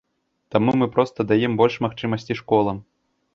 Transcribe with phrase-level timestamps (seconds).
[0.53, 2.81] Таму мы проста даем больш магчымасці школам.